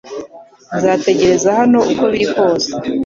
Nzategereza 0.77 1.49
hano 1.59 1.79
uko 1.91 2.03
biri 2.11 2.27
kose 2.35 2.69